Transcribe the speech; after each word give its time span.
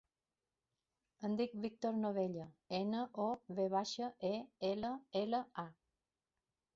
Em 1.27 1.33
dic 1.41 1.51
Víctor 1.65 1.91
Novella: 2.05 2.47
ena, 2.77 3.03
o, 3.25 3.27
ve 3.59 3.65
baixa, 3.73 4.09
e, 4.31 4.35
ela, 4.71 4.91
ela, 5.21 5.43
a. 5.65 5.67